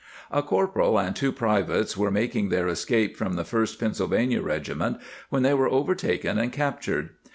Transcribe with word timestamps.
^ 0.01 0.03
A 0.35 0.41
corporal 0.41 0.97
and 0.97 1.15
two 1.15 1.31
privates 1.31 1.95
were 1.95 2.09
making 2.09 2.49
their 2.49 2.67
escape 2.67 3.15
from 3.15 3.33
the 3.35 3.43
First 3.43 3.79
Pennsylvania 3.79 4.41
Regiment 4.41 4.97
when 5.29 5.43
they 5.43 5.53
were 5.53 5.69
overtaken 5.69 6.39
and 6.39 6.51
captured. 6.51 7.09